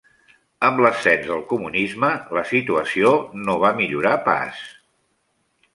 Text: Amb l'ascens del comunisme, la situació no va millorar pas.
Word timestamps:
Amb 0.69 0.79
l'ascens 0.83 1.27
del 1.31 1.43
comunisme, 1.51 2.09
la 2.39 2.45
situació 2.53 3.13
no 3.47 3.61
va 3.67 3.73
millorar 3.83 4.17
pas. 4.31 4.65